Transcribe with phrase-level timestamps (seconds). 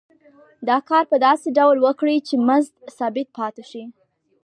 [0.67, 3.83] دا کار په داسې ډول وکړي چې مزد ثابت پاتې شي